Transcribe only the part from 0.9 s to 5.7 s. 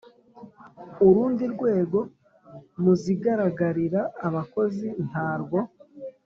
Urundi rwego mu zihagararira abakozi ntarwo.